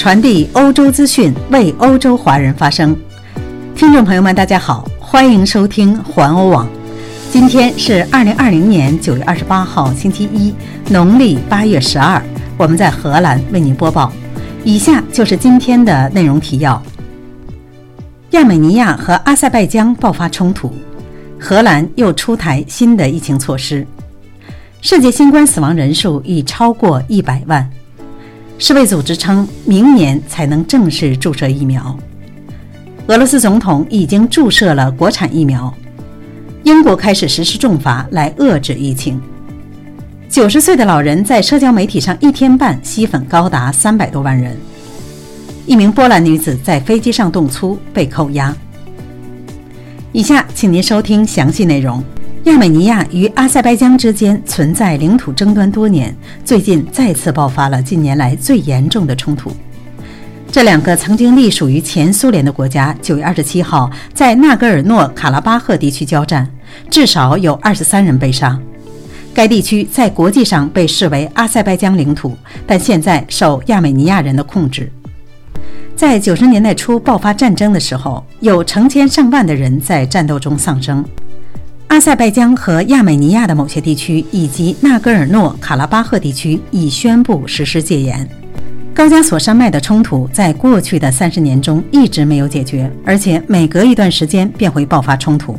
[0.00, 2.96] 传递欧洲资讯，为欧洲华人发声。
[3.76, 6.66] 听众朋友们，大家好，欢迎收听环欧网。
[7.30, 10.54] 今天是二零二零年九月二十八号，星期一，
[10.88, 12.18] 农历八月十二。
[12.56, 14.10] 我们在荷兰为您播报。
[14.64, 16.82] 以下就是今天的内容提要：
[18.30, 20.72] 亚美尼亚和阿塞拜疆爆发冲突，
[21.38, 23.86] 荷兰又出台新的疫情措施。
[24.80, 27.70] 世界新冠死亡人数已超过一百万。
[28.62, 31.98] 世卫组织称，明年才能正式注射疫苗。
[33.06, 35.72] 俄罗斯总统已经注射了国产疫苗。
[36.62, 39.18] 英国开始实施重罚来遏制疫情。
[40.28, 44.54] 九十岁的老人在社交媒体上一天半吸粉高达三百多万人。
[45.64, 48.54] 一名波兰女子在飞机上动粗被扣押。
[50.12, 52.04] 以下，请您收听详细内容。
[52.44, 59.52] 亚美尼亚与阿塞拜疆之间存在领土争端多年，最近再次爆发了近年来最严重的冲突。
[60.50, 66.48] 这两个曾经隶属于前苏联的国家，九月二十七号在纳戈尔诺卡拉巴赫地区交战，
[66.90, 68.58] 至少有二十三人被杀。
[69.34, 72.34] 该地区在国际上被视为阿塞拜疆领土，
[72.66, 74.90] 但现在受亚美尼亚人的控制。
[75.94, 81.04] 在九十年代初爆发战争的时候，有成千上万的人在战斗中丧生。
[81.90, 88.26] 阿塞拜疆和亚美尼亚的某些地区以及纳戈尔诺卡拉巴赫地区已宣布实施戒严。
[88.94, 95.58] 高加索山脉的冲突在过去的三十年中一直没有解决，而且每隔一段时间便会爆发冲突。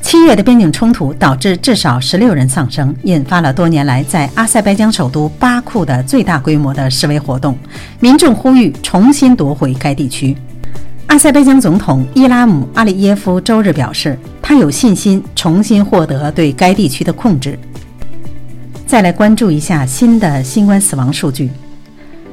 [0.00, 7.54] 七月的边境冲突导致至少十六人丧生，引发了多年来在阿塞拜疆首都巴库的最大规模的示威活动。
[8.00, 10.34] 民众呼吁重新夺回该地区。
[11.10, 17.58] 阿塞拜疆总统伊拉姆阿里耶夫周日表示，他有信心重新获得对该地区的控制。
[18.86, 21.50] 再来关注一下新的新冠死亡数据。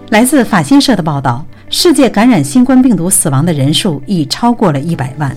[0.10, 5.36] 来自法新社的报道，世界感染新冠病毒死亡的人数已超过了一百万。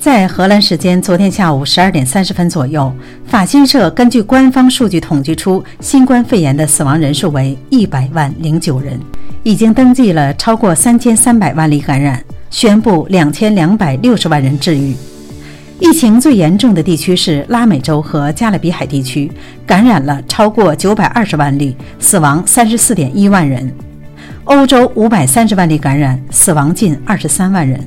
[0.00, 2.90] 在荷兰时间昨天下午十二点三十分左右，
[3.26, 8.98] 法新社根据官方数据统计出新冠肺炎的死亡人数为一百万零九人，
[9.44, 14.94] 已经登记了超过三千三百万例感染，宣布两千两百六十万人治愈。
[15.80, 19.30] 疫情最严重的地区是拉美洲和加勒比海地区，
[19.66, 23.68] 感染了超过九百二十万例，死亡三十四点一万人。
[24.44, 27.80] 欧洲五百三十万例感染，死亡近二十三万人。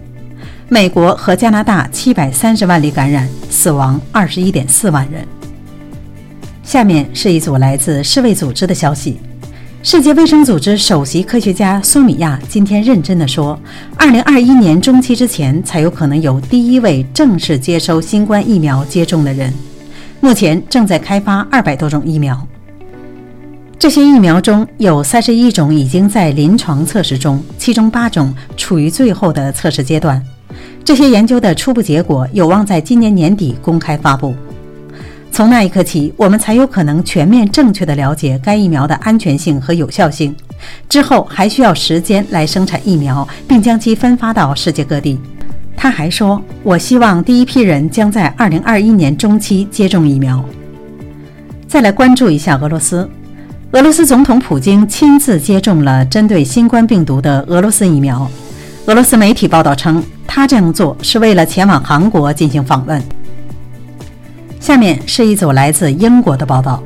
[0.67, 5.25] 美国和加拿大七百三十万例感染，死亡二十一点四万人。
[6.63, 9.21] 下面是一组来自世卫组织的消息：
[9.85, 13.57] 世界卫生组织首席科学家苏米亚今天认真地说，
[13.96, 19.53] 二零二一年中期之前才有可能有第一位正式接收新冠疫苗接种的人。
[20.22, 22.35] 目前正在开发二百多种疫苗，
[23.78, 30.19] 这些疫苗中有三十一种已经在临床测试中，其中八种处于最后的测试阶段。
[30.84, 34.34] 这些研究的初步结果有望在今年年底公开发布。
[35.35, 40.34] 从那一刻起，我们才有可能全面正确地了解该疫苗的安全性和有效性。
[40.88, 45.19] 之后还需要时间来生产疫苗，并将其分发到世界各地。
[45.75, 50.41] 他还说：“我希望第一批人将在2021年中期接种疫苗。”
[51.68, 53.09] 再来关注一下俄罗斯，
[53.72, 58.25] 俄罗斯总统普京亲自接种了针对新冠病毒的俄罗斯疫苗。
[58.85, 63.03] 俄罗斯媒体报道称，他这样做是为了前往韩国进行访问。
[64.65, 66.81] 下面是一组来自英国的报道：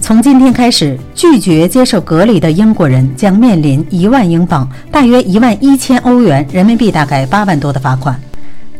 [0.00, 8.20] 从今天开始，拒绝接受隔离的英国人将面临一万英镑（大约一万一千欧元，人民币大概八万多）的罚款。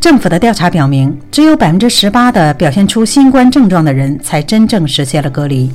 [0.01, 5.71] 政府的调查表明，只有百分之十八的表现出新冠症状的人才真正实现了隔离。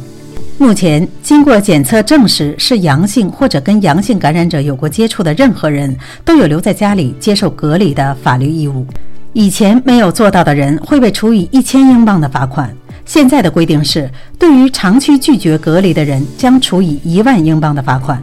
[0.58, 5.96] 目前，经过检测证实是阳性或者跟阳性感染者有过接触的任何人
[6.26, 8.86] 都有留在家里接受隔离的法律义务。
[9.34, 12.74] 以前没有做到的人会被处以一千英镑的罚款。
[13.06, 18.22] 现在的规定是，对于长期拒绝隔离的人将处以一万英镑的罚款。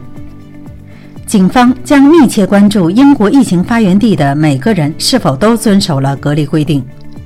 [1.26, 6.84] 警方将密切关注英国疫情发源地的每个人是否都遵守了隔离规定。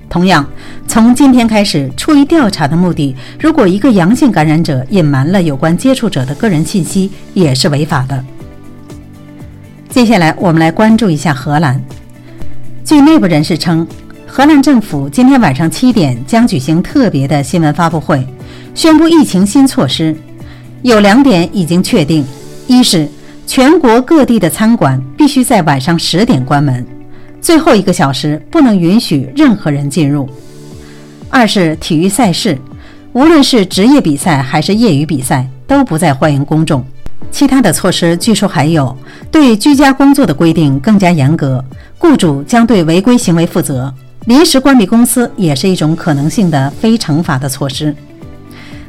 [0.09, 0.45] 同样，
[0.89, 8.25] 从今天开始，出于调查的目的，如果一个阳性感染者隐瞒了有关接触者的个人信息，也是违法的。
[9.91, 11.79] 接下来，我们来关注一下荷兰。
[12.91, 13.87] 据内部人士称，
[14.27, 18.27] 荷兰政府今天晚上七点将举行特别的新闻发布会，
[18.75, 20.13] 宣布疫情新措施。
[20.83, 22.27] 有两点已经确定：
[22.67, 23.09] 一是
[23.47, 26.85] 全国各地的餐馆必须在晚上十点关门。
[27.41, 30.29] 最后一个小时不能允许任何人进入。
[31.29, 32.59] 二是体育赛事，
[33.13, 36.85] 无论是职业比赛还是业余比赛，都不再欢迎公众。
[37.31, 38.97] 其他的措施据说还有
[39.31, 41.65] 对居家工作的规定更加严格，
[41.99, 43.93] 雇主将对违规行为负责。
[44.27, 47.95] 临时关闭公司也是一种可能性的非惩罚的措施。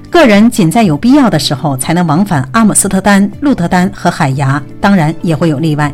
[0.10, 5.94] 个人仅在有必要的时候才能往返阿姆斯特丹、鹿特丹和海牙，当然也会有例外。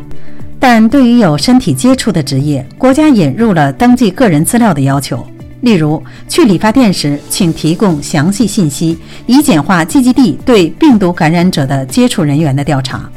[0.58, 5.24] 但对于有身体接触的职业，国家引入了登记个人资料的要求。
[5.60, 8.96] 例如，去理发店时，请提供详细信息，
[9.26, 13.10] 以简化寄基地对病毒感染者的接触人员的调查。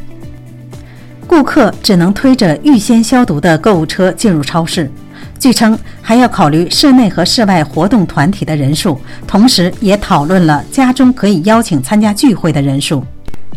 [1.28, 4.92] 顾客只能推着预先消毒的购物车进入超市。
[5.40, 13.04] 据称，还要考虑室内和室外活动团体的人数，同时也讨论了家中可以邀请参加聚会的人数。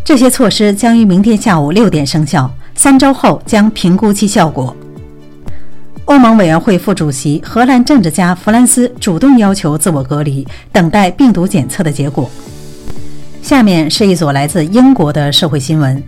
[0.03, 4.75] 这些措施将于明天下午六点生效，三周后将评估其效果。
[6.05, 12.29] 欧盟委员会副主席、荷兰政治家弗兰斯主动要求自我隔离，等待病毒检测的结果。
[13.41, 16.01] 下面是一组来自英国的社会新闻：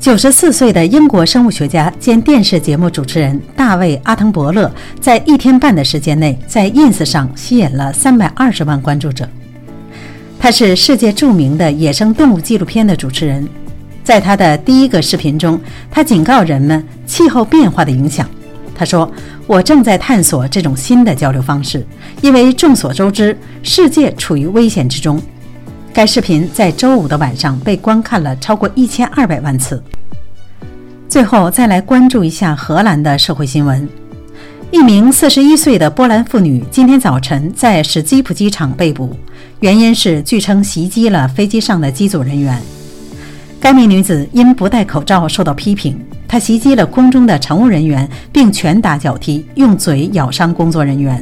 [0.00, 4.68] 九十四岁的英国生物学家兼电视节目主持人大卫·阿滕伯勒，
[5.00, 9.28] 在一天半的时间内，在 Ins 上吸引了三百二十万关注者。
[10.38, 13.48] 他是世界著名的野生动物纪录片的主持人。
[14.06, 15.60] 在他的第一个视频中，
[15.90, 18.24] 他警告人们气候变化的影响。
[18.72, 19.10] 他说
[19.48, 21.84] ：“我正在探索这种新的交流方式，
[22.20, 25.20] 因为众所周知，世界处于危险之中。”
[25.92, 29.82] 该视频在周五的晚上被观看了超过一千二百万次。
[31.08, 33.88] 最后，再来关注一下荷兰的社会新闻：
[34.70, 39.16] 一名四十一岁的波兰妇女今天早晨在史基普机场被捕，
[39.58, 42.62] 原因是据称袭击了飞机上的机组人员。
[43.66, 51.20] 该名女子因不戴口罩受到批评，她袭击了空中的乘务人员，并拳打脚踢，用嘴咬伤工作人员。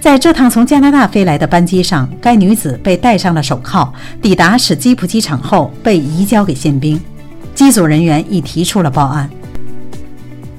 [0.00, 3.92] 在这趟从加拿大飞来的班机上，该女子被戴上了手铐。
[4.22, 6.98] 抵达史基普机场后，被移交给宪兵。
[7.54, 9.28] 机组人员已提出了报案。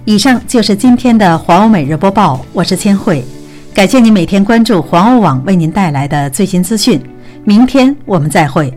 [0.06, 3.26] 以上就是今天的环欧每日播报，我是千惠，
[3.74, 7.02] 感谢您每天关注环欧网为您带来的最新资讯。
[7.44, 8.72] 明天我们再会。